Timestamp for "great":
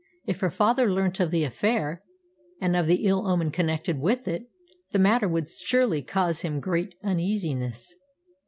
6.59-6.95